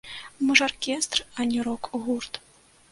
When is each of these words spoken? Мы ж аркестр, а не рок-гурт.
Мы 0.47 0.55
ж 0.61 0.65
аркестр, 0.71 1.19
а 1.41 1.45
не 1.53 1.61
рок-гурт. 1.69 2.41